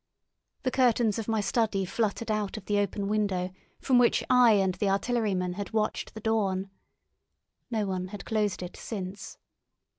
[0.63, 4.73] The curtains of my study fluttered out of the open window from which I and
[4.73, 6.71] the artilleryman had watched the dawn.
[7.69, 9.37] No one had closed it since.